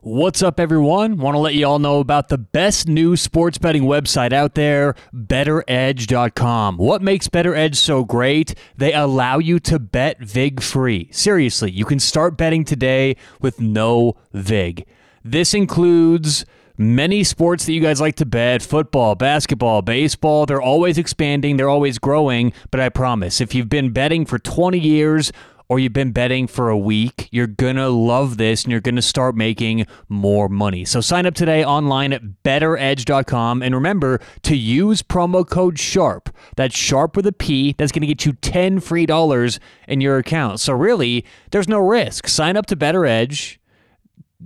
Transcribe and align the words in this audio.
What's 0.00 0.44
up, 0.44 0.60
everyone? 0.60 1.16
Want 1.16 1.34
to 1.34 1.40
let 1.40 1.54
you 1.54 1.66
all 1.66 1.80
know 1.80 1.98
about 1.98 2.28
the 2.28 2.38
best 2.38 2.86
new 2.86 3.16
sports 3.16 3.58
betting 3.58 3.82
website 3.82 4.32
out 4.32 4.54
there, 4.54 4.94
BetterEdge.com. 5.12 6.76
What 6.76 7.02
makes 7.02 7.26
BetterEdge 7.26 7.74
so 7.74 8.04
great? 8.04 8.54
They 8.76 8.92
allow 8.92 9.38
you 9.38 9.58
to 9.58 9.80
bet 9.80 10.20
VIG 10.20 10.62
free. 10.62 11.08
Seriously, 11.10 11.72
you 11.72 11.84
can 11.84 11.98
start 11.98 12.36
betting 12.36 12.64
today 12.64 13.16
with 13.40 13.60
no 13.60 14.14
VIG. 14.32 14.86
This 15.24 15.52
includes 15.52 16.46
many 16.76 17.24
sports 17.24 17.66
that 17.66 17.72
you 17.72 17.80
guys 17.80 18.00
like 18.00 18.14
to 18.16 18.26
bet 18.26 18.62
football, 18.62 19.16
basketball, 19.16 19.82
baseball. 19.82 20.46
They're 20.46 20.62
always 20.62 20.96
expanding, 20.96 21.56
they're 21.56 21.68
always 21.68 21.98
growing. 21.98 22.52
But 22.70 22.78
I 22.78 22.88
promise, 22.88 23.40
if 23.40 23.52
you've 23.52 23.68
been 23.68 23.90
betting 23.90 24.26
for 24.26 24.38
20 24.38 24.78
years, 24.78 25.32
or 25.68 25.78
you've 25.78 25.92
been 25.92 26.12
betting 26.12 26.46
for 26.46 26.68
a 26.70 26.78
week, 26.78 27.28
you're 27.30 27.46
going 27.46 27.76
to 27.76 27.88
love 27.88 28.36
this 28.36 28.64
and 28.64 28.72
you're 28.72 28.80
going 28.80 28.96
to 28.96 29.02
start 29.02 29.36
making 29.36 29.86
more 30.08 30.48
money. 30.48 30.84
So 30.84 31.00
sign 31.00 31.26
up 31.26 31.34
today 31.34 31.64
online 31.64 32.12
at 32.12 32.22
betteredge.com 32.42 33.62
and 33.62 33.74
remember 33.74 34.20
to 34.42 34.56
use 34.56 35.02
promo 35.02 35.48
code 35.48 35.76
SHARP. 35.76 36.34
That's 36.56 36.76
SHARP 36.76 37.16
with 37.16 37.26
a 37.26 37.32
P. 37.32 37.74
That's 37.76 37.92
going 37.92 38.00
to 38.00 38.06
get 38.06 38.24
you 38.24 38.32
10 38.32 38.80
free 38.80 39.06
dollars 39.06 39.60
in 39.86 40.00
your 40.00 40.18
account. 40.18 40.60
So 40.60 40.72
really, 40.72 41.24
there's 41.50 41.68
no 41.68 41.78
risk. 41.78 42.28
Sign 42.28 42.56
up 42.56 42.66
to 42.66 42.76
Better 42.76 43.04
Edge 43.04 43.57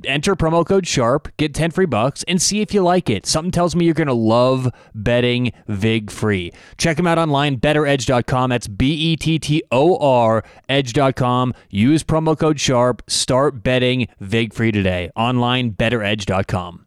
enter 0.07 0.35
promo 0.35 0.65
code 0.65 0.87
sharp 0.87 1.29
get 1.37 1.55
10 1.55 1.71
free 1.71 1.87
bucks 1.87 2.25
and 2.29 2.41
see 2.41 2.61
if 2.61 2.73
you 2.73 2.83
like 2.83 3.11
it. 3.11 3.27
Something 3.27 3.51
tells 3.51 3.77
me 3.77 3.85
you're 3.85 3.95
going 3.95 4.07
to 4.07 4.13
love 4.15 4.73
betting 4.95 5.53
vig 5.69 6.11
free. 6.11 6.53
Check 6.79 6.97
them 6.97 7.07
out 7.07 7.19
online 7.19 7.59
betteredge.com 7.59 8.51
that's 8.51 8.69
b-e-t-t-o-r 8.69 10.45
edge.com 10.69 11.55
use 11.71 12.05
promo 12.05 12.39
code 12.39 12.61
sharp. 12.61 13.03
Start 13.09 13.63
betting 13.63 14.09
vig 14.21 14.53
free 14.55 14.73
today. 14.73 15.11
Online 15.17 15.73
betteredge.com 15.73 16.87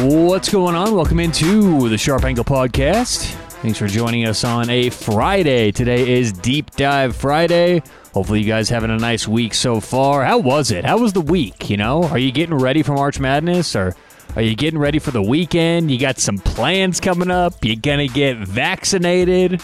What's 0.00 0.48
going 0.48 0.76
on? 0.76 0.94
Welcome 0.94 1.18
into 1.18 1.88
the 1.88 1.98
Sharp 1.98 2.22
Angle 2.22 2.44
Podcast. 2.44 3.37
Thanks 3.60 3.76
for 3.76 3.88
joining 3.88 4.24
us 4.24 4.44
on 4.44 4.70
a 4.70 4.88
Friday. 4.88 5.72
Today 5.72 6.16
is 6.16 6.32
Deep 6.32 6.70
Dive 6.76 7.16
Friday. 7.16 7.82
Hopefully, 8.14 8.40
you 8.40 8.46
guys 8.46 8.68
having 8.68 8.90
a 8.90 8.96
nice 8.96 9.26
week 9.26 9.52
so 9.52 9.80
far. 9.80 10.24
How 10.24 10.38
was 10.38 10.70
it? 10.70 10.84
How 10.84 10.98
was 10.98 11.12
the 11.12 11.20
week? 11.20 11.68
You 11.68 11.76
know, 11.76 12.04
are 12.04 12.18
you 12.18 12.30
getting 12.30 12.54
ready 12.54 12.84
for 12.84 12.92
March 12.92 13.18
Madness 13.18 13.74
or 13.74 13.96
are 14.36 14.42
you 14.42 14.54
getting 14.54 14.78
ready 14.78 15.00
for 15.00 15.10
the 15.10 15.20
weekend? 15.20 15.90
You 15.90 15.98
got 15.98 16.20
some 16.20 16.38
plans 16.38 17.00
coming 17.00 17.32
up. 17.32 17.64
You 17.64 17.74
gonna 17.74 18.06
get 18.06 18.38
vaccinated? 18.38 19.60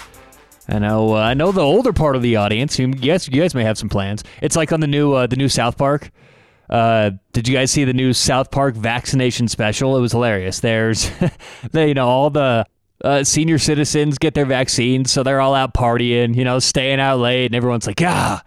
I 0.67 0.81
know. 0.81 1.15
Uh, 1.15 1.21
I 1.21 1.35
know 1.35 1.53
the 1.53 1.63
older 1.63 1.93
part 1.93 2.17
of 2.17 2.23
the 2.23 2.35
audience. 2.35 2.77
You 2.81 2.89
guys, 2.89 3.29
you 3.29 3.41
guys 3.41 3.55
may 3.55 3.63
have 3.63 3.79
some 3.79 3.89
plans. 3.89 4.25
It's 4.43 4.57
like 4.57 4.73
on 4.73 4.81
the 4.81 4.89
new 4.89 5.13
uh, 5.13 5.29
the 5.29 5.37
new 5.37 5.49
South 5.49 5.79
Park. 5.79 6.11
Uh, 6.69 7.13
did 7.33 7.47
you 7.47 7.55
guys 7.55 7.71
see 7.71 7.85
the 7.85 7.93
new 7.93 8.13
South 8.13 8.51
Park 8.51 8.75
vaccination 8.75 9.47
special? 9.47 9.97
It 9.97 10.01
was 10.01 10.11
hilarious. 10.11 10.59
There's, 10.59 11.11
you 11.73 11.95
know, 11.95 12.09
all 12.09 12.31
the 12.31 12.67
uh, 13.03 13.25
senior 13.25 13.59
citizens 13.59 14.19
get 14.19 14.35
their 14.35 14.47
vaccines, 14.47 15.11
so 15.11 15.23
they're 15.23 15.41
all 15.41 15.55
out 15.55 15.75
partying, 15.75 16.35
you 16.35 16.45
know, 16.45 16.59
staying 16.59 17.01
out 17.01 17.19
late, 17.19 17.47
and 17.47 17.55
everyone's 17.55 17.87
like, 17.87 18.01
ah, 18.03 18.43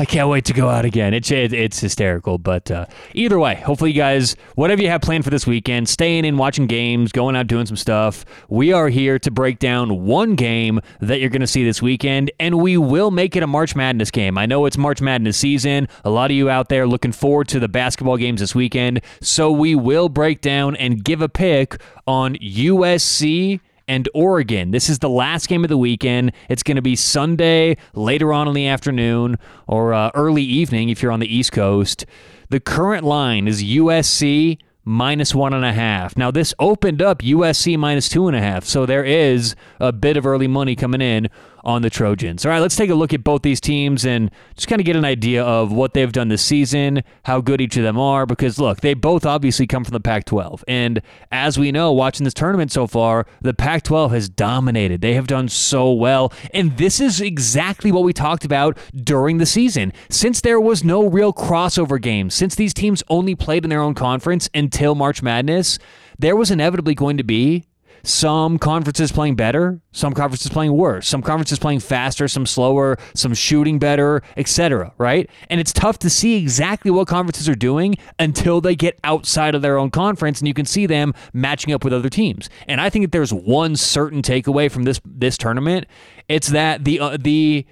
I 0.00 0.04
can't 0.04 0.28
wait 0.28 0.44
to 0.44 0.52
go 0.52 0.68
out 0.68 0.84
again. 0.84 1.12
It's 1.12 1.28
it, 1.32 1.52
it's 1.52 1.80
hysterical, 1.80 2.38
but 2.38 2.70
uh, 2.70 2.86
either 3.14 3.36
way, 3.36 3.56
hopefully 3.56 3.90
you 3.90 3.96
guys, 3.96 4.36
whatever 4.54 4.80
you 4.80 4.88
have 4.90 5.00
planned 5.00 5.24
for 5.24 5.30
this 5.30 5.44
weekend, 5.44 5.88
staying 5.88 6.24
in, 6.24 6.36
watching 6.36 6.68
games, 6.68 7.10
going 7.10 7.34
out 7.34 7.48
doing 7.48 7.66
some 7.66 7.76
stuff. 7.76 8.24
We 8.48 8.72
are 8.72 8.88
here 8.90 9.18
to 9.18 9.30
break 9.32 9.58
down 9.58 10.04
one 10.04 10.36
game 10.36 10.80
that 11.00 11.18
you're 11.18 11.30
going 11.30 11.40
to 11.40 11.48
see 11.48 11.64
this 11.64 11.82
weekend, 11.82 12.30
and 12.38 12.60
we 12.62 12.76
will 12.76 13.10
make 13.10 13.34
it 13.34 13.42
a 13.42 13.48
March 13.48 13.74
Madness 13.74 14.12
game. 14.12 14.38
I 14.38 14.46
know 14.46 14.66
it's 14.66 14.78
March 14.78 15.00
Madness 15.00 15.36
season. 15.36 15.88
A 16.04 16.10
lot 16.10 16.30
of 16.30 16.36
you 16.36 16.48
out 16.48 16.68
there 16.68 16.86
looking 16.86 17.10
forward 17.10 17.48
to 17.48 17.58
the 17.58 17.68
basketball 17.68 18.18
games 18.18 18.38
this 18.38 18.54
weekend, 18.54 19.00
so 19.20 19.50
we 19.50 19.74
will 19.74 20.08
break 20.08 20.40
down 20.40 20.76
and 20.76 21.02
give 21.02 21.20
a 21.20 21.28
pick 21.28 21.80
on 22.06 22.36
USC 22.36 23.58
and 23.88 24.08
Oregon. 24.14 24.70
This 24.70 24.88
is 24.88 25.00
the 25.00 25.08
last 25.08 25.48
game 25.48 25.64
of 25.64 25.68
the 25.68 25.78
weekend. 25.78 26.32
It's 26.48 26.62
going 26.62 26.76
to 26.76 26.82
be 26.82 26.94
Sunday 26.94 27.76
later 27.94 28.32
on 28.32 28.46
in 28.46 28.54
the 28.54 28.68
afternoon 28.68 29.38
or 29.66 29.94
uh, 29.94 30.10
early 30.14 30.42
evening 30.42 30.90
if 30.90 31.02
you're 31.02 31.10
on 31.10 31.20
the 31.20 31.34
East 31.34 31.52
Coast. 31.52 32.06
The 32.50 32.60
current 32.60 33.04
line 33.04 33.48
is 33.48 33.64
USC 33.64 34.58
minus 34.84 35.34
one 35.34 35.52
and 35.52 35.64
a 35.64 35.72
half. 35.72 36.16
Now, 36.16 36.30
this 36.30 36.54
opened 36.58 37.02
up 37.02 37.20
USC 37.20 37.78
minus 37.78 38.08
two 38.08 38.26
and 38.26 38.36
a 38.36 38.40
half, 38.40 38.64
so 38.64 38.86
there 38.86 39.04
is 39.04 39.54
a 39.80 39.92
bit 39.92 40.16
of 40.16 40.26
early 40.26 40.48
money 40.48 40.74
coming 40.74 41.02
in 41.02 41.28
on 41.64 41.82
the 41.82 41.90
Trojans. 41.90 42.44
All 42.44 42.50
right, 42.50 42.60
let's 42.60 42.76
take 42.76 42.90
a 42.90 42.94
look 42.94 43.12
at 43.12 43.24
both 43.24 43.42
these 43.42 43.60
teams 43.60 44.04
and 44.04 44.30
just 44.54 44.68
kind 44.68 44.80
of 44.80 44.86
get 44.86 44.96
an 44.96 45.04
idea 45.04 45.44
of 45.44 45.72
what 45.72 45.94
they've 45.94 46.12
done 46.12 46.28
this 46.28 46.42
season, 46.42 47.02
how 47.24 47.40
good 47.40 47.60
each 47.60 47.76
of 47.76 47.82
them 47.82 47.98
are, 47.98 48.26
because 48.26 48.58
look, 48.58 48.80
they 48.80 48.94
both 48.94 49.26
obviously 49.26 49.66
come 49.66 49.84
from 49.84 49.92
the 49.92 50.00
Pac 50.00 50.24
12. 50.24 50.64
And 50.68 51.00
as 51.32 51.58
we 51.58 51.72
know, 51.72 51.92
watching 51.92 52.24
this 52.24 52.34
tournament 52.34 52.72
so 52.72 52.86
far, 52.86 53.26
the 53.40 53.54
Pac 53.54 53.82
12 53.84 54.12
has 54.12 54.28
dominated. 54.28 55.00
They 55.00 55.14
have 55.14 55.26
done 55.26 55.48
so 55.48 55.92
well. 55.92 56.32
And 56.54 56.76
this 56.76 57.00
is 57.00 57.20
exactly 57.20 57.92
what 57.92 58.04
we 58.04 58.12
talked 58.12 58.44
about 58.44 58.78
during 58.94 59.38
the 59.38 59.46
season. 59.46 59.92
Since 60.10 60.40
there 60.40 60.60
was 60.60 60.84
no 60.84 61.06
real 61.06 61.32
crossover 61.32 62.00
games, 62.00 62.34
since 62.34 62.54
these 62.54 62.74
teams 62.74 63.02
only 63.08 63.34
played 63.34 63.64
in 63.64 63.70
their 63.70 63.82
own 63.82 63.94
conference 63.94 64.48
until 64.54 64.94
March 64.94 65.22
Madness, 65.22 65.78
there 66.18 66.36
was 66.36 66.50
inevitably 66.50 66.94
going 66.94 67.16
to 67.16 67.24
be 67.24 67.64
some 68.08 68.58
conferences 68.58 69.12
playing 69.12 69.36
better, 69.36 69.80
some 69.92 70.14
conferences 70.14 70.50
playing 70.50 70.72
worse, 70.72 71.06
some 71.06 71.22
conferences 71.22 71.58
playing 71.58 71.80
faster, 71.80 72.28
some 72.28 72.46
slower, 72.46 72.96
some 73.14 73.34
shooting 73.34 73.78
better, 73.78 74.22
etc. 74.36 74.92
Right? 74.98 75.28
And 75.50 75.60
it's 75.60 75.72
tough 75.72 75.98
to 76.00 76.10
see 76.10 76.36
exactly 76.36 76.90
what 76.90 77.08
conferences 77.08 77.48
are 77.48 77.54
doing 77.54 77.96
until 78.18 78.60
they 78.60 78.74
get 78.74 78.98
outside 79.04 79.54
of 79.54 79.62
their 79.62 79.78
own 79.78 79.90
conference 79.90 80.40
and 80.40 80.48
you 80.48 80.54
can 80.54 80.66
see 80.66 80.86
them 80.86 81.14
matching 81.32 81.72
up 81.72 81.84
with 81.84 81.92
other 81.92 82.08
teams. 82.08 82.48
And 82.66 82.80
I 82.80 82.90
think 82.90 83.04
that 83.04 83.12
there's 83.12 83.32
one 83.32 83.76
certain 83.76 84.22
takeaway 84.22 84.70
from 84.70 84.84
this 84.84 85.00
this 85.04 85.36
tournament. 85.36 85.86
It's 86.28 86.48
that 86.48 86.84
the 86.84 87.00
uh, 87.00 87.16
the 87.20 87.66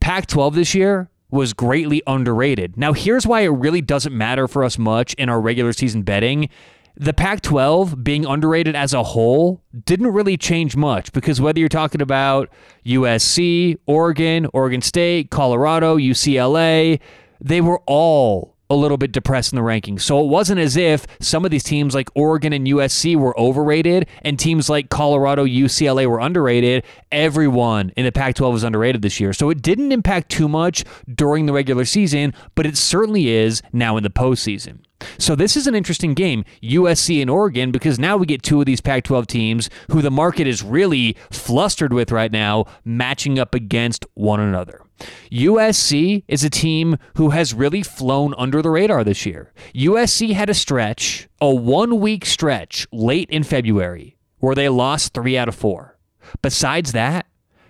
Pac-12 0.00 0.54
this 0.54 0.74
year 0.74 1.10
was 1.30 1.52
greatly 1.52 2.02
underrated. 2.06 2.76
Now, 2.76 2.92
here's 2.92 3.26
why 3.26 3.40
it 3.40 3.48
really 3.48 3.80
doesn't 3.80 4.16
matter 4.16 4.46
for 4.46 4.62
us 4.62 4.78
much 4.78 5.14
in 5.14 5.28
our 5.28 5.40
regular 5.40 5.72
season 5.72 6.02
betting 6.02 6.48
the 6.96 7.12
Pac 7.12 7.42
12 7.42 8.02
being 8.02 8.24
underrated 8.24 8.74
as 8.74 8.94
a 8.94 9.02
whole 9.02 9.62
didn't 9.84 10.12
really 10.12 10.36
change 10.36 10.76
much 10.76 11.12
because 11.12 11.40
whether 11.40 11.60
you're 11.60 11.68
talking 11.68 12.00
about 12.00 12.48
USC, 12.86 13.78
Oregon, 13.86 14.46
Oregon 14.52 14.80
State, 14.80 15.30
Colorado, 15.30 15.98
UCLA, 15.98 16.98
they 17.40 17.60
were 17.60 17.82
all 17.86 18.56
a 18.68 18.74
little 18.74 18.96
bit 18.96 19.12
depressed 19.12 19.52
in 19.52 19.56
the 19.56 19.62
rankings. 19.62 20.00
So 20.00 20.20
it 20.20 20.26
wasn't 20.26 20.58
as 20.58 20.76
if 20.76 21.06
some 21.20 21.44
of 21.44 21.50
these 21.50 21.62
teams 21.62 21.94
like 21.94 22.08
Oregon 22.14 22.52
and 22.52 22.66
USC 22.66 23.14
were 23.14 23.38
overrated 23.38 24.08
and 24.22 24.38
teams 24.38 24.68
like 24.68 24.88
Colorado, 24.88 25.44
UCLA 25.44 26.06
were 26.06 26.18
underrated. 26.18 26.84
Everyone 27.12 27.92
in 27.96 28.04
the 28.04 28.12
Pac 28.12 28.34
12 28.36 28.54
was 28.54 28.64
underrated 28.64 29.02
this 29.02 29.20
year. 29.20 29.32
So 29.32 29.50
it 29.50 29.62
didn't 29.62 29.92
impact 29.92 30.30
too 30.30 30.48
much 30.48 30.84
during 31.14 31.46
the 31.46 31.52
regular 31.52 31.84
season, 31.84 32.34
but 32.54 32.66
it 32.66 32.76
certainly 32.76 33.28
is 33.28 33.62
now 33.72 33.96
in 33.96 34.02
the 34.02 34.10
postseason. 34.10 34.80
So 35.18 35.34
this 35.34 35.56
is 35.56 35.66
an 35.66 35.74
interesting 35.74 36.14
game, 36.14 36.44
USC 36.62 37.20
and 37.20 37.30
Oregon, 37.30 37.70
because 37.70 37.98
now 37.98 38.16
we 38.16 38.26
get 38.26 38.42
two 38.42 38.60
of 38.60 38.66
these 38.66 38.80
Pac-12 38.80 39.26
teams 39.26 39.70
who 39.90 40.02
the 40.02 40.10
market 40.10 40.46
is 40.46 40.62
really 40.62 41.16
flustered 41.30 41.92
with 41.92 42.12
right 42.12 42.32
now, 42.32 42.64
matching 42.84 43.38
up 43.38 43.54
against 43.54 44.04
one 44.14 44.40
another. 44.40 44.82
USC 45.30 46.24
is 46.28 46.44
a 46.44 46.50
team 46.50 46.96
who 47.16 47.30
has 47.30 47.54
really 47.54 47.82
flown 47.82 48.34
under 48.38 48.62
the 48.62 48.70
radar 48.70 49.04
this 49.04 49.26
year. 49.26 49.52
USC 49.74 50.32
had 50.32 50.48
a 50.48 50.54
stretch, 50.54 51.28
a 51.40 51.54
one 51.54 52.00
week 52.00 52.24
stretch 52.24 52.86
late 52.92 53.28
in 53.30 53.42
February, 53.42 54.16
where 54.38 54.54
they 54.54 54.68
lost 54.68 55.12
three 55.12 55.36
out 55.36 55.48
of 55.48 55.54
four. 55.54 55.98
Besides 56.42 56.92
that, 56.92 57.26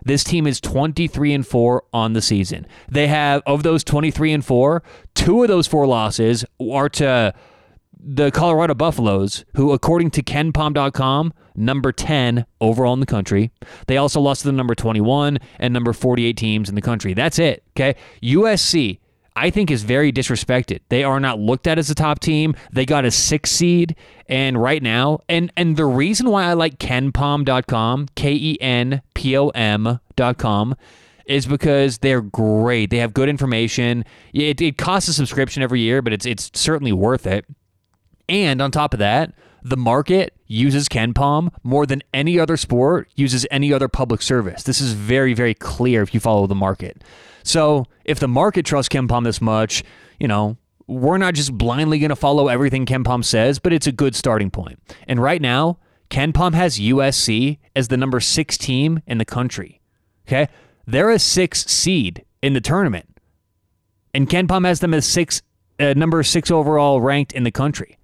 this 0.07 0.23
team 0.23 0.47
is 0.47 0.61
23 0.61 1.35
and 1.35 1.47
4 1.47 1.85
on 1.93 2.13
the 2.13 2.23
season. 2.23 2.67
They 2.89 3.09
have 3.09 3.43
of 3.45 3.65
those 3.65 3.83
23 3.83 4.33
and 4.33 4.45
4, 4.45 4.83
two 5.15 5.43
of 5.43 5.49
those 5.49 5.67
four 5.67 5.87
losses 5.87 6.45
are 6.61 6.89
to 6.91 7.35
the 7.99 8.31
Colorado 8.31 8.75
Buffaloes, 8.75 9.45
who 9.57 9.73
according 9.73 10.11
to 10.13 10.23
kenpom.com, 10.23 11.33
number 11.57 11.91
10 11.91 12.47
overall 12.61 12.95
in 12.95 13.01
the 13.01 13.07
country. 13.07 13.51
They 13.89 13.97
also 13.97 14.21
lost 14.21 14.43
to 14.43 14.47
the 14.47 14.53
number 14.53 14.77
21 14.77 15.39
and 15.59 15.75
number 15.75 15.93
48 15.93 16.37
teams 16.37 16.69
in 16.69 16.77
the 16.77 16.81
country. 16.81 17.13
That's 17.13 17.41
it, 17.41 17.65
okay? 17.73 17.97
USC 18.23 19.01
I 19.37 19.51
think 19.51 19.71
is 19.71 19.83
very 19.83 20.11
disrespected. 20.11 20.81
They 20.89 21.05
are 21.05 21.21
not 21.21 21.39
looked 21.39 21.67
at 21.67 21.79
as 21.79 21.91
a 21.91 21.95
top 21.95 22.21
team. 22.21 22.57
They 22.73 22.87
got 22.87 23.05
a 23.05 23.11
six 23.11 23.51
seed, 23.51 23.95
and 24.29 24.61
right 24.61 24.83
now, 24.83 25.21
and 25.29 25.53
and 25.57 25.77
the 25.77 25.85
reason 25.85 26.31
why 26.31 26.45
I 26.45 26.55
like 26.55 26.79
KenPom.com, 26.79 28.09
K 28.15 28.33
E 28.33 28.59
N 28.61 29.03
P 29.15 29.37
O 29.37 29.49
M.com, 29.51 30.75
is 31.27 31.47
because 31.47 31.99
they're 31.99 32.23
great. 32.23 32.89
They 32.89 32.99
have 32.99 33.13
good 33.13 33.29
information. 33.29 34.05
It, 34.33 34.61
it 34.63 34.79
costs 34.79 35.09
a 35.11 35.13
subscription 35.13 35.63
every 35.63 35.81
year, 35.81 36.01
but 36.01 36.15
it's 36.15 36.25
it's 36.25 36.51
certainly 36.55 36.93
worth 36.93 37.27
it. 37.27 37.45
And 38.29 38.63
on 38.63 38.71
top 38.71 38.95
of 38.95 38.99
that, 39.01 39.35
The 39.67 39.77
market 39.77 40.33
uses 40.47 40.89
KenPom 40.89 41.53
more 41.65 41.87
than 41.87 42.01
any 42.15 42.39
other 42.39 42.57
sport 42.57 43.09
uses 43.17 43.49
any 43.51 43.73
other 43.73 43.89
public 43.89 44.23
service. 44.23 44.63
This 44.63 44.81
is 44.81 44.93
very, 44.93 45.35
very 45.35 45.55
clear 45.55 46.03
if 46.03 46.15
you 46.15 46.21
follow 46.21 46.47
the 46.47 46.55
market. 46.55 47.03
So 47.43 47.87
if 48.05 48.21
the 48.21 48.29
market 48.29 48.65
trusts 48.65 48.89
KenPom 48.95 49.25
this 49.25 49.41
much, 49.41 49.83
you 50.21 50.29
know, 50.29 50.57
we're 50.87 51.19
not 51.19 51.35
just 51.35 51.59
blindly 51.59 51.99
going 51.99 52.11
to 52.11 52.17
follow 52.17 52.47
everything 52.47 52.87
KenPom 52.87 53.25
says, 53.25 53.59
but 53.59 53.73
it's 53.73 53.89
a 53.89 53.93
good 53.93 54.15
starting 54.15 54.53
point. 54.53 54.79
And 55.09 55.21
right 55.21 55.43
now, 55.43 55.79
KenPom 56.11 56.55
has 56.55 56.79
USC 56.79 57.59
as 57.75 57.89
the 57.89 57.97
number 57.97 58.21
six 58.21 58.57
team 58.57 59.03
in 59.05 59.19
the 59.19 59.25
country. 59.25 59.81
Okay. 60.29 60.47
They're 60.87 61.11
a 61.11 61.19
six 61.19 61.67
seed 61.67 62.25
in 62.41 62.53
the 62.53 62.61
tournament. 62.61 63.19
And 64.15 64.31
KenPom 64.31 64.65
has 64.65 64.79
them 64.79 64.95
as 64.95 65.07
six, 65.07 65.43
uh, 65.81 65.95
number 65.97 66.23
six 66.23 66.53
overall 66.53 67.01
ranked 67.01 67.33
in 67.33 67.43
the 67.43 67.51
country 67.51 67.99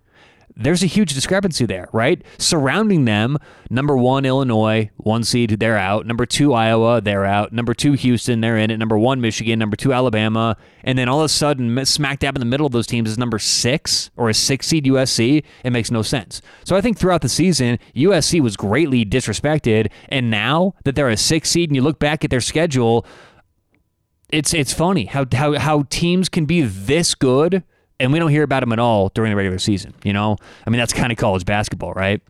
there's 0.56 0.82
a 0.82 0.86
huge 0.86 1.14
discrepancy 1.14 1.66
there, 1.66 1.88
right? 1.92 2.22
Surrounding 2.38 3.04
them, 3.04 3.38
number 3.70 3.96
one, 3.96 4.24
Illinois, 4.24 4.90
one 4.96 5.24
seed, 5.24 5.58
they're 5.58 5.78
out. 5.78 6.06
Number 6.06 6.26
two, 6.26 6.52
Iowa, 6.52 7.00
they're 7.00 7.24
out. 7.24 7.52
Number 7.52 7.74
two, 7.74 7.92
Houston, 7.92 8.40
they're 8.40 8.56
in 8.56 8.70
it. 8.70 8.76
Number 8.76 8.98
one, 8.98 9.20
Michigan. 9.20 9.58
Number 9.58 9.76
two, 9.76 9.92
Alabama. 9.92 10.56
And 10.84 10.98
then 10.98 11.08
all 11.08 11.20
of 11.20 11.24
a 11.24 11.28
sudden, 11.28 11.84
smack 11.84 12.18
dab 12.20 12.36
in 12.36 12.40
the 12.40 12.46
middle 12.46 12.66
of 12.66 12.72
those 12.72 12.86
teams 12.86 13.10
is 13.10 13.18
number 13.18 13.38
six 13.38 14.10
or 14.16 14.28
a 14.28 14.34
six 14.34 14.66
seed 14.66 14.84
USC. 14.84 15.44
It 15.64 15.70
makes 15.70 15.90
no 15.90 16.02
sense. 16.02 16.42
So 16.64 16.76
I 16.76 16.80
think 16.80 16.98
throughout 16.98 17.22
the 17.22 17.28
season, 17.28 17.78
USC 17.94 18.40
was 18.40 18.56
greatly 18.56 19.04
disrespected. 19.04 19.90
And 20.08 20.30
now 20.30 20.74
that 20.84 20.94
they're 20.94 21.08
a 21.08 21.16
six 21.16 21.50
seed 21.50 21.70
and 21.70 21.76
you 21.76 21.82
look 21.82 21.98
back 21.98 22.24
at 22.24 22.30
their 22.30 22.40
schedule, 22.40 23.06
it's 24.28 24.54
it's 24.54 24.72
funny 24.72 25.04
how 25.04 25.26
how 25.32 25.58
how 25.58 25.84
teams 25.90 26.30
can 26.30 26.46
be 26.46 26.62
this 26.62 27.14
good 27.14 27.62
and 28.02 28.12
we 28.12 28.18
don't 28.18 28.30
hear 28.30 28.42
about 28.42 28.64
him 28.64 28.72
at 28.72 28.80
all 28.80 29.08
during 29.10 29.30
the 29.30 29.36
regular 29.36 29.58
season. 29.58 29.94
You 30.02 30.12
know, 30.12 30.36
I 30.66 30.70
mean, 30.70 30.78
that's 30.78 30.92
kind 30.92 31.12
of 31.12 31.18
college 31.18 31.44
basketball, 31.44 31.92
right? 31.92 32.20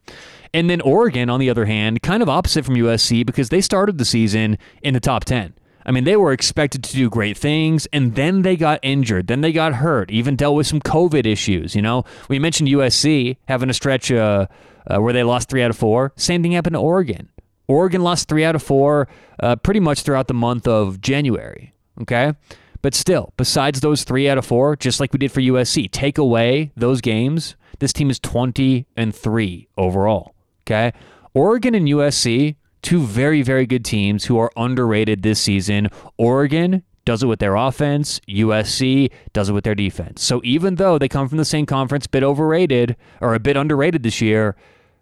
And 0.54 0.68
then 0.68 0.82
Oregon, 0.82 1.30
on 1.30 1.40
the 1.40 1.48
other 1.48 1.64
hand, 1.64 2.02
kind 2.02 2.22
of 2.22 2.28
opposite 2.28 2.66
from 2.66 2.74
USC 2.74 3.24
because 3.24 3.48
they 3.48 3.62
started 3.62 3.96
the 3.96 4.04
season 4.04 4.58
in 4.82 4.92
the 4.92 5.00
top 5.00 5.24
10. 5.24 5.54
I 5.84 5.90
mean, 5.90 6.04
they 6.04 6.14
were 6.14 6.32
expected 6.32 6.84
to 6.84 6.92
do 6.92 7.08
great 7.08 7.36
things, 7.36 7.86
and 7.86 8.14
then 8.14 8.42
they 8.42 8.54
got 8.54 8.78
injured. 8.82 9.26
Then 9.26 9.40
they 9.40 9.50
got 9.50 9.74
hurt, 9.74 10.10
even 10.10 10.36
dealt 10.36 10.54
with 10.54 10.66
some 10.66 10.80
COVID 10.80 11.26
issues. 11.26 11.74
You 11.74 11.82
know, 11.82 12.04
we 12.28 12.38
mentioned 12.38 12.68
USC 12.68 13.38
having 13.48 13.70
a 13.70 13.74
stretch 13.74 14.12
uh, 14.12 14.46
uh, 14.86 15.00
where 15.00 15.12
they 15.12 15.24
lost 15.24 15.48
three 15.48 15.62
out 15.62 15.70
of 15.70 15.76
four. 15.76 16.12
Same 16.16 16.42
thing 16.42 16.52
happened 16.52 16.74
to 16.74 16.80
Oregon. 16.80 17.30
Oregon 17.66 18.02
lost 18.02 18.28
three 18.28 18.44
out 18.44 18.54
of 18.54 18.62
four 18.62 19.08
uh, 19.40 19.56
pretty 19.56 19.80
much 19.80 20.02
throughout 20.02 20.28
the 20.28 20.34
month 20.34 20.68
of 20.68 21.00
January. 21.00 21.72
Okay. 22.02 22.34
But 22.82 22.94
still, 22.94 23.32
besides 23.36 23.80
those 23.80 24.02
three 24.04 24.28
out 24.28 24.38
of 24.38 24.44
four, 24.44 24.76
just 24.76 24.98
like 24.98 25.12
we 25.12 25.18
did 25.18 25.32
for 25.32 25.40
USC, 25.40 25.90
take 25.90 26.18
away 26.18 26.72
those 26.76 27.00
games, 27.00 27.54
this 27.78 27.92
team 27.92 28.10
is 28.10 28.18
20 28.18 28.86
and 28.96 29.14
3 29.14 29.68
overall. 29.78 30.34
Okay. 30.64 30.92
Oregon 31.32 31.74
and 31.74 31.86
USC, 31.88 32.56
two 32.82 33.02
very, 33.02 33.42
very 33.42 33.66
good 33.66 33.84
teams 33.84 34.24
who 34.24 34.38
are 34.38 34.50
underrated 34.56 35.22
this 35.22 35.40
season. 35.40 35.88
Oregon 36.18 36.82
does 37.04 37.22
it 37.22 37.26
with 37.26 37.38
their 37.38 37.56
offense. 37.56 38.20
USC 38.28 39.10
does 39.32 39.48
it 39.48 39.52
with 39.52 39.64
their 39.64 39.74
defense. 39.74 40.22
So 40.22 40.40
even 40.44 40.76
though 40.76 40.98
they 40.98 41.08
come 41.08 41.28
from 41.28 41.38
the 41.38 41.44
same 41.44 41.66
conference, 41.66 42.06
a 42.06 42.10
bit 42.10 42.22
overrated 42.22 42.96
or 43.20 43.34
a 43.34 43.40
bit 43.40 43.56
underrated 43.56 44.02
this 44.02 44.20
year, 44.20 44.56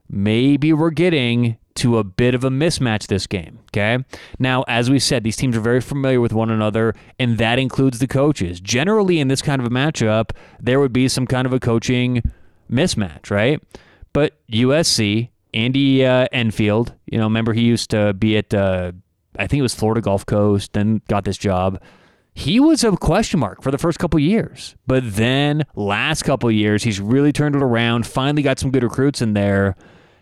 maybe 0.08 0.72
we're 0.72 0.90
getting 0.90 1.56
to 1.76 1.98
a 1.98 2.04
bit 2.04 2.34
of 2.34 2.44
a 2.44 2.50
mismatch 2.50 3.06
this 3.06 3.26
game. 3.26 3.60
Okay. 3.68 4.04
Now, 4.38 4.64
as 4.68 4.90
we 4.90 4.98
said, 4.98 5.24
these 5.24 5.36
teams 5.36 5.56
are 5.56 5.60
very 5.60 5.80
familiar 5.80 6.20
with 6.20 6.32
one 6.32 6.50
another, 6.50 6.94
and 7.18 7.38
that 7.38 7.58
includes 7.58 7.98
the 7.98 8.06
coaches. 8.06 8.60
Generally, 8.60 9.20
in 9.20 9.28
this 9.28 9.42
kind 9.42 9.60
of 9.60 9.66
a 9.66 9.70
matchup, 9.70 10.30
there 10.60 10.80
would 10.80 10.92
be 10.92 11.08
some 11.08 11.26
kind 11.26 11.46
of 11.46 11.52
a 11.52 11.60
coaching 11.60 12.22
mismatch, 12.70 13.30
right? 13.30 13.62
But 14.12 14.38
USC, 14.50 15.30
Andy 15.54 16.04
uh, 16.04 16.26
Enfield, 16.32 16.94
you 17.06 17.18
know, 17.18 17.24
remember 17.24 17.52
he 17.52 17.62
used 17.62 17.90
to 17.90 18.12
be 18.14 18.36
at, 18.36 18.52
uh, 18.52 18.92
I 19.38 19.46
think 19.46 19.60
it 19.60 19.62
was 19.62 19.74
Florida 19.74 20.00
Gulf 20.00 20.26
Coast, 20.26 20.72
then 20.72 21.02
got 21.08 21.24
this 21.24 21.38
job. 21.38 21.80
He 22.32 22.60
was 22.60 22.84
a 22.84 22.96
question 22.96 23.40
mark 23.40 23.62
for 23.62 23.70
the 23.70 23.78
first 23.78 23.98
couple 23.98 24.18
years, 24.20 24.76
but 24.86 25.02
then 25.14 25.64
last 25.74 26.22
couple 26.22 26.50
years, 26.50 26.82
he's 26.82 27.00
really 27.00 27.32
turned 27.32 27.56
it 27.56 27.62
around. 27.62 28.06
Finally, 28.06 28.42
got 28.42 28.58
some 28.58 28.70
good 28.70 28.82
recruits 28.82 29.20
in 29.20 29.34
there 29.34 29.76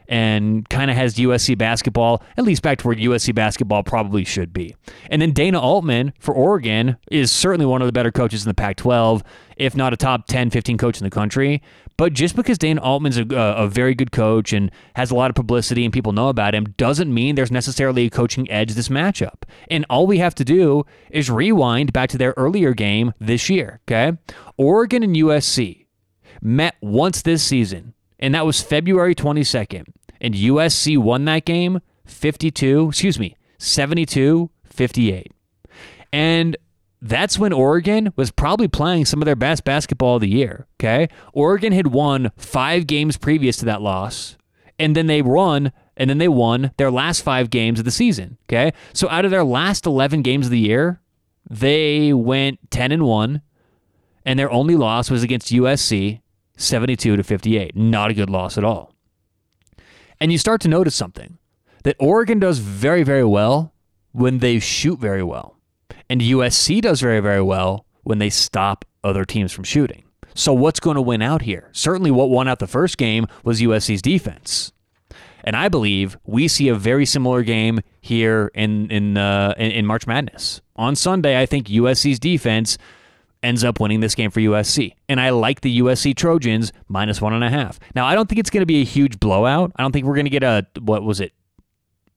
and 0.08 0.68
kind 0.68 0.90
of 0.90 0.96
has 0.96 1.14
USC 1.16 1.56
basketball 1.56 2.22
at 2.36 2.44
least 2.44 2.62
back 2.62 2.78
to 2.78 2.86
where 2.86 2.96
USC 2.96 3.34
basketball 3.34 3.82
probably 3.82 4.24
should 4.24 4.52
be. 4.52 4.74
And 5.10 5.20
then 5.20 5.32
Dana 5.32 5.60
Altman 5.60 6.14
for 6.18 6.34
Oregon 6.34 6.96
is 7.10 7.30
certainly 7.30 7.66
one 7.66 7.82
of 7.82 7.86
the 7.86 7.92
better 7.92 8.10
coaches 8.10 8.44
in 8.44 8.48
the 8.48 8.54
Pac 8.54 8.76
12, 8.76 9.22
if 9.56 9.76
not 9.76 9.92
a 9.92 9.96
top 9.96 10.26
10, 10.26 10.50
15 10.50 10.78
coach 10.78 10.98
in 10.98 11.04
the 11.04 11.10
country. 11.10 11.62
But 11.98 12.12
just 12.12 12.36
because 12.36 12.58
Dana 12.58 12.80
Altman's 12.80 13.18
a, 13.18 13.26
a, 13.34 13.66
very 13.66 13.94
good 13.94 14.12
coach 14.12 14.52
and 14.52 14.70
has 14.94 15.10
a 15.10 15.16
lot 15.16 15.30
of 15.30 15.34
publicity 15.34 15.84
and 15.84 15.92
people 15.92 16.12
know 16.12 16.28
about 16.28 16.54
him 16.54 16.72
doesn't 16.76 17.12
mean 17.12 17.34
there's 17.34 17.50
necessarily 17.50 18.06
a 18.06 18.10
coaching 18.10 18.48
edge 18.50 18.74
this 18.74 18.88
matchup. 18.88 19.42
And 19.68 19.84
all 19.90 20.06
we 20.06 20.18
have 20.18 20.34
to 20.36 20.44
do 20.44 20.86
is 21.10 21.28
rewind 21.28 21.92
back 21.92 22.08
to 22.10 22.18
their 22.18 22.34
earlier 22.36 22.72
game 22.72 23.14
this 23.18 23.50
year, 23.50 23.80
okay? 23.88 24.16
Oregon 24.56 25.02
and 25.02 25.16
USC 25.16 25.86
met 26.40 26.76
once 26.80 27.22
this 27.22 27.42
season, 27.42 27.94
and 28.20 28.32
that 28.32 28.46
was 28.46 28.62
February 28.62 29.16
22nd 29.16 29.88
and 30.20 30.34
USC 30.34 30.98
won 30.98 31.24
that 31.26 31.44
game 31.44 31.80
52, 32.06 32.88
excuse 32.88 33.18
me, 33.18 33.36
72 33.58 34.50
58. 34.78 35.32
And 36.12 36.56
that's 37.00 37.38
when 37.38 37.52
Oregon 37.52 38.12
was 38.16 38.30
probably 38.30 38.68
playing 38.68 39.04
some 39.04 39.20
of 39.22 39.26
their 39.26 39.36
best 39.36 39.64
basketball 39.64 40.16
of 40.16 40.20
the 40.20 40.28
year. 40.28 40.66
Okay. 40.76 41.08
Oregon 41.32 41.72
had 41.72 41.88
won 41.88 42.30
five 42.36 42.86
games 42.86 43.16
previous 43.16 43.56
to 43.58 43.64
that 43.66 43.82
loss, 43.82 44.36
and 44.78 44.96
then 44.96 45.06
they 45.06 45.22
won, 45.22 45.72
and 45.96 46.08
then 46.08 46.18
they 46.18 46.28
won 46.28 46.72
their 46.76 46.90
last 46.90 47.22
five 47.22 47.50
games 47.50 47.78
of 47.78 47.84
the 47.84 47.90
season. 47.90 48.38
Okay. 48.48 48.72
So 48.92 49.08
out 49.10 49.24
of 49.24 49.30
their 49.30 49.44
last 49.44 49.86
11 49.86 50.22
games 50.22 50.46
of 50.46 50.50
the 50.50 50.58
year, 50.58 51.00
they 51.48 52.12
went 52.12 52.70
10 52.70 52.92
and 52.92 53.04
1, 53.04 53.42
and 54.24 54.38
their 54.38 54.50
only 54.50 54.76
loss 54.76 55.10
was 55.10 55.22
against 55.22 55.52
USC 55.52 56.20
72 56.56 57.16
to 57.16 57.22
58. 57.22 57.76
Not 57.76 58.10
a 58.10 58.14
good 58.14 58.30
loss 58.30 58.58
at 58.58 58.64
all. 58.64 58.92
And 60.20 60.32
you 60.32 60.38
start 60.38 60.60
to 60.62 60.68
notice 60.68 60.94
something 60.94 61.38
that 61.84 61.96
Oregon 61.98 62.38
does 62.38 62.58
very, 62.58 63.02
very 63.02 63.24
well 63.24 63.72
when 64.12 64.38
they 64.38 64.58
shoot 64.58 64.98
very 64.98 65.22
well. 65.22 65.56
And 66.10 66.20
USC 66.20 66.80
does 66.80 67.00
very, 67.00 67.20
very 67.20 67.42
well 67.42 67.86
when 68.02 68.18
they 68.18 68.30
stop 68.30 68.84
other 69.04 69.24
teams 69.24 69.52
from 69.52 69.64
shooting. 69.64 70.04
So, 70.34 70.52
what's 70.52 70.80
going 70.80 70.96
to 70.96 71.02
win 71.02 71.22
out 71.22 71.42
here? 71.42 71.68
Certainly, 71.72 72.10
what 72.12 72.30
won 72.30 72.48
out 72.48 72.58
the 72.58 72.66
first 72.66 72.96
game 72.96 73.26
was 73.44 73.60
USC's 73.60 74.02
defense. 74.02 74.72
And 75.44 75.56
I 75.56 75.68
believe 75.68 76.16
we 76.24 76.48
see 76.48 76.68
a 76.68 76.74
very 76.74 77.06
similar 77.06 77.42
game 77.42 77.80
here 78.00 78.50
in 78.54 78.90
in, 78.90 79.16
uh, 79.16 79.54
in, 79.56 79.70
in 79.70 79.86
March 79.86 80.06
Madness. 80.06 80.60
On 80.76 80.94
Sunday, 80.94 81.40
I 81.40 81.46
think 81.46 81.68
USC's 81.68 82.18
defense 82.18 82.78
ends 83.42 83.64
up 83.64 83.80
winning 83.80 84.00
this 84.00 84.14
game 84.14 84.30
for 84.30 84.40
USC. 84.40 84.94
And 85.08 85.20
I 85.20 85.30
like 85.30 85.60
the 85.60 85.80
USC 85.80 86.16
Trojans 86.16 86.72
minus 86.88 87.20
one 87.20 87.32
and 87.32 87.44
a 87.44 87.50
half. 87.50 87.78
Now, 87.94 88.06
I 88.06 88.14
don't 88.14 88.28
think 88.28 88.38
it's 88.38 88.50
going 88.50 88.62
to 88.62 88.66
be 88.66 88.80
a 88.80 88.84
huge 88.84 89.20
blowout. 89.20 89.72
I 89.76 89.82
don't 89.82 89.92
think 89.92 90.06
we're 90.06 90.14
going 90.14 90.26
to 90.26 90.30
get 90.30 90.42
a, 90.42 90.66
what 90.80 91.02
was 91.02 91.20
it? 91.20 91.32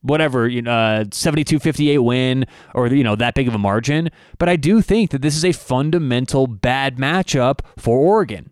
Whatever, 0.01 0.47
you 0.47 0.63
know, 0.63 0.71
uh, 0.71 1.05
72 1.11 1.59
58 1.59 1.99
win 1.99 2.45
or, 2.73 2.87
you 2.87 3.03
know, 3.03 3.15
that 3.15 3.35
big 3.35 3.47
of 3.47 3.53
a 3.53 3.59
margin. 3.59 4.09
But 4.39 4.49
I 4.49 4.55
do 4.55 4.81
think 4.81 5.11
that 5.11 5.21
this 5.21 5.35
is 5.35 5.45
a 5.45 5.51
fundamental 5.51 6.47
bad 6.47 6.97
matchup 6.97 7.59
for 7.77 7.99
Oregon. 7.99 8.51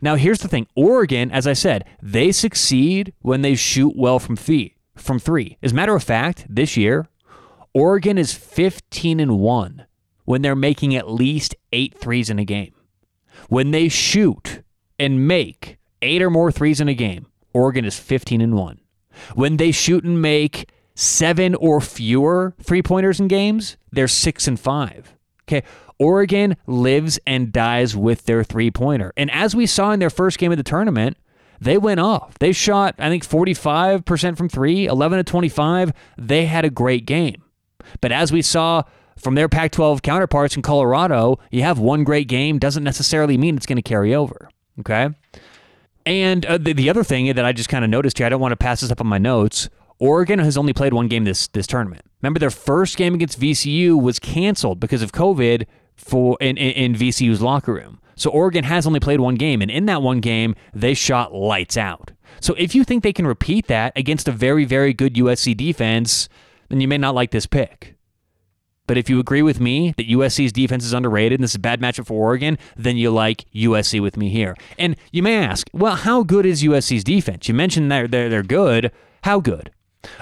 Now, 0.00 0.16
here's 0.16 0.40
the 0.40 0.48
thing 0.48 0.66
Oregon, 0.74 1.30
as 1.30 1.46
I 1.46 1.52
said, 1.52 1.84
they 2.02 2.32
succeed 2.32 3.12
when 3.20 3.42
they 3.42 3.54
shoot 3.54 3.94
well 3.96 4.18
from 4.18 4.36
three. 4.36 4.76
From 4.96 5.18
three. 5.18 5.56
As 5.62 5.72
a 5.72 5.74
matter 5.74 5.94
of 5.94 6.02
fact, 6.02 6.44
this 6.48 6.76
year, 6.76 7.06
Oregon 7.72 8.18
is 8.18 8.34
15 8.34 9.20
and 9.20 9.38
1 9.38 9.86
when 10.30 10.42
they're 10.42 10.54
making 10.54 10.94
at 10.94 11.10
least 11.10 11.56
eight 11.72 11.98
threes 11.98 12.30
in 12.30 12.38
a 12.38 12.44
game. 12.44 12.72
When 13.48 13.72
they 13.72 13.88
shoot 13.88 14.62
and 14.96 15.26
make 15.26 15.76
eight 16.02 16.22
or 16.22 16.30
more 16.30 16.52
threes 16.52 16.80
in 16.80 16.86
a 16.86 16.94
game, 16.94 17.26
Oregon 17.52 17.84
is 17.84 17.98
15 17.98 18.40
and 18.40 18.54
1. 18.54 18.78
When 19.34 19.56
they 19.56 19.72
shoot 19.72 20.04
and 20.04 20.22
make 20.22 20.70
seven 20.94 21.56
or 21.56 21.80
fewer 21.80 22.54
three 22.62 22.80
pointers 22.80 23.18
in 23.18 23.26
games, 23.26 23.76
they're 23.90 24.06
6 24.06 24.46
and 24.46 24.60
5. 24.60 25.16
Okay. 25.48 25.66
Oregon 25.98 26.56
lives 26.64 27.18
and 27.26 27.52
dies 27.52 27.96
with 27.96 28.26
their 28.26 28.44
three 28.44 28.70
pointer. 28.70 29.12
And 29.16 29.32
as 29.32 29.56
we 29.56 29.66
saw 29.66 29.90
in 29.90 29.98
their 29.98 30.10
first 30.10 30.38
game 30.38 30.52
of 30.52 30.58
the 30.58 30.62
tournament, 30.62 31.16
they 31.60 31.76
went 31.76 31.98
off. 31.98 32.38
They 32.38 32.52
shot, 32.52 32.94
I 33.00 33.08
think, 33.08 33.26
45% 33.26 34.36
from 34.36 34.48
three, 34.48 34.86
11 34.86 35.18
to 35.18 35.24
25. 35.24 35.92
They 36.16 36.46
had 36.46 36.64
a 36.64 36.70
great 36.70 37.04
game. 37.04 37.42
But 38.00 38.12
as 38.12 38.30
we 38.30 38.42
saw 38.42 38.84
from 39.20 39.34
their 39.34 39.48
Pac 39.48 39.72
12 39.72 40.02
counterparts 40.02 40.56
in 40.56 40.62
Colorado, 40.62 41.38
you 41.50 41.62
have 41.62 41.78
one 41.78 42.04
great 42.04 42.28
game 42.28 42.58
doesn't 42.58 42.84
necessarily 42.84 43.36
mean 43.36 43.56
it's 43.56 43.66
going 43.66 43.76
to 43.76 43.82
carry 43.82 44.14
over. 44.14 44.48
Okay. 44.80 45.10
And 46.06 46.46
uh, 46.46 46.58
the, 46.58 46.72
the 46.72 46.88
other 46.88 47.04
thing 47.04 47.26
that 47.34 47.44
I 47.44 47.52
just 47.52 47.68
kind 47.68 47.84
of 47.84 47.90
noticed 47.90 48.18
here, 48.18 48.26
I 48.26 48.30
don't 48.30 48.40
want 48.40 48.52
to 48.52 48.56
pass 48.56 48.80
this 48.80 48.90
up 48.90 49.00
on 49.00 49.06
my 49.06 49.18
notes. 49.18 49.68
Oregon 49.98 50.38
has 50.38 50.56
only 50.56 50.72
played 50.72 50.94
one 50.94 51.08
game 51.08 51.24
this 51.24 51.46
this 51.48 51.66
tournament. 51.66 52.02
Remember, 52.22 52.40
their 52.40 52.50
first 52.50 52.96
game 52.96 53.14
against 53.14 53.38
VCU 53.38 54.00
was 54.00 54.18
canceled 54.18 54.80
because 54.80 55.02
of 55.02 55.12
COVID 55.12 55.66
for 55.94 56.38
in, 56.40 56.56
in, 56.56 56.72
in 56.72 56.94
VCU's 56.94 57.42
locker 57.42 57.74
room. 57.74 58.00
So 58.16 58.30
Oregon 58.30 58.64
has 58.64 58.86
only 58.86 59.00
played 59.00 59.20
one 59.20 59.34
game, 59.34 59.60
and 59.60 59.70
in 59.70 59.86
that 59.86 60.02
one 60.02 60.20
game, 60.20 60.54
they 60.74 60.94
shot 60.94 61.34
lights 61.34 61.76
out. 61.76 62.12
So 62.40 62.54
if 62.54 62.74
you 62.74 62.84
think 62.84 63.02
they 63.02 63.12
can 63.12 63.26
repeat 63.26 63.66
that 63.68 63.92
against 63.96 64.28
a 64.28 64.32
very, 64.32 64.64
very 64.64 64.92
good 64.94 65.14
USC 65.14 65.56
defense, 65.56 66.28
then 66.68 66.80
you 66.80 66.88
may 66.88 66.98
not 66.98 67.14
like 67.14 67.30
this 67.30 67.46
pick. 67.46 67.96
But 68.90 68.98
if 68.98 69.08
you 69.08 69.20
agree 69.20 69.42
with 69.42 69.60
me 69.60 69.94
that 69.98 70.08
USC's 70.08 70.50
defense 70.50 70.84
is 70.84 70.92
underrated 70.92 71.38
and 71.38 71.44
this 71.44 71.52
is 71.52 71.54
a 71.54 71.60
bad 71.60 71.80
matchup 71.80 72.06
for 72.06 72.14
Oregon, 72.14 72.58
then 72.76 72.96
you 72.96 73.12
like 73.12 73.44
USC 73.54 74.02
with 74.02 74.16
me 74.16 74.30
here. 74.30 74.56
And 74.80 74.96
you 75.12 75.22
may 75.22 75.36
ask, 75.36 75.70
well, 75.72 75.94
how 75.94 76.24
good 76.24 76.44
is 76.44 76.64
USC's 76.64 77.04
defense? 77.04 77.46
You 77.46 77.54
mentioned 77.54 77.92
they're, 77.92 78.08
they're, 78.08 78.28
they're 78.28 78.42
good. 78.42 78.90
How 79.22 79.38
good? 79.38 79.70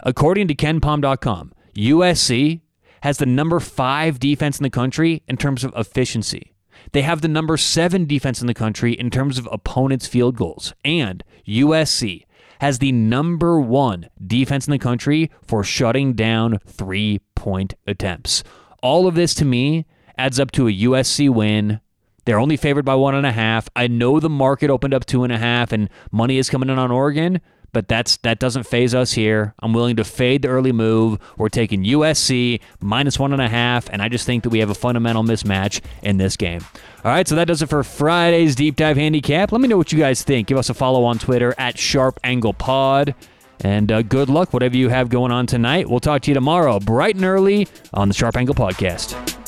According 0.02 0.48
to 0.48 0.54
KenPom.com, 0.54 1.54
USC 1.76 2.60
has 3.00 3.16
the 3.16 3.24
number 3.24 3.58
five 3.58 4.20
defense 4.20 4.58
in 4.58 4.64
the 4.64 4.68
country 4.68 5.22
in 5.26 5.38
terms 5.38 5.64
of 5.64 5.72
efficiency. 5.74 6.52
They 6.92 7.00
have 7.00 7.22
the 7.22 7.28
number 7.28 7.56
seven 7.56 8.04
defense 8.04 8.42
in 8.42 8.48
the 8.48 8.52
country 8.52 8.92
in 8.92 9.08
terms 9.08 9.38
of 9.38 9.48
opponents' 9.50 10.06
field 10.06 10.36
goals. 10.36 10.74
And 10.84 11.24
USC 11.46 12.26
has 12.60 12.80
the 12.80 12.92
number 12.92 13.60
one 13.60 14.08
defense 14.24 14.66
in 14.66 14.72
the 14.72 14.78
country 14.78 15.30
for 15.46 15.64
shutting 15.64 16.12
down 16.12 16.58
three 16.66 17.20
point 17.38 17.74
attempts. 17.86 18.42
All 18.82 19.06
of 19.06 19.14
this 19.14 19.34
to 19.36 19.44
me 19.44 19.86
adds 20.18 20.40
up 20.40 20.50
to 20.52 20.66
a 20.66 20.72
USC 20.72 21.30
win. 21.30 21.80
They're 22.24 22.40
only 22.40 22.56
favored 22.56 22.84
by 22.84 22.96
one 22.96 23.14
and 23.14 23.26
a 23.26 23.32
half. 23.32 23.68
I 23.74 23.86
know 23.86 24.20
the 24.20 24.28
market 24.28 24.68
opened 24.68 24.92
up 24.92 25.06
two 25.06 25.24
and 25.24 25.32
a 25.32 25.38
half 25.38 25.72
and 25.72 25.88
money 26.10 26.36
is 26.36 26.50
coming 26.50 26.68
in 26.68 26.78
on 26.78 26.90
Oregon, 26.90 27.40
but 27.72 27.88
that's 27.88 28.16
that 28.18 28.38
doesn't 28.38 28.64
faze 28.64 28.94
us 28.94 29.12
here. 29.12 29.54
I'm 29.60 29.72
willing 29.72 29.96
to 29.96 30.04
fade 30.04 30.42
the 30.42 30.48
early 30.48 30.72
move. 30.72 31.18
We're 31.36 31.48
taking 31.48 31.84
USC 31.84 32.60
minus 32.80 33.18
one 33.18 33.32
and 33.32 33.42
a 33.42 33.48
half, 33.48 33.88
and 33.90 34.02
I 34.02 34.08
just 34.08 34.26
think 34.26 34.42
that 34.42 34.50
we 34.50 34.58
have 34.58 34.70
a 34.70 34.74
fundamental 34.74 35.22
mismatch 35.22 35.80
in 36.02 36.16
this 36.16 36.36
game. 36.36 36.60
All 37.04 37.12
right, 37.12 37.28
so 37.28 37.34
that 37.36 37.46
does 37.46 37.62
it 37.62 37.68
for 37.68 37.82
Friday's 37.84 38.54
deep 38.54 38.76
dive 38.76 38.96
handicap. 38.96 39.52
Let 39.52 39.60
me 39.60 39.68
know 39.68 39.76
what 39.76 39.92
you 39.92 39.98
guys 39.98 40.22
think. 40.22 40.48
Give 40.48 40.58
us 40.58 40.70
a 40.70 40.74
follow 40.74 41.04
on 41.04 41.18
Twitter 41.18 41.54
at 41.58 41.78
Sharp 41.78 42.18
Angle 42.24 42.54
Pod. 42.54 43.14
And 43.60 43.90
uh, 43.90 44.02
good 44.02 44.28
luck, 44.28 44.52
whatever 44.52 44.76
you 44.76 44.88
have 44.88 45.08
going 45.08 45.32
on 45.32 45.46
tonight. 45.46 45.88
We'll 45.88 46.00
talk 46.00 46.22
to 46.22 46.30
you 46.30 46.34
tomorrow, 46.34 46.78
bright 46.80 47.16
and 47.16 47.24
early, 47.24 47.68
on 47.92 48.08
the 48.08 48.14
Sharp 48.14 48.36
Angle 48.36 48.54
Podcast. 48.54 49.47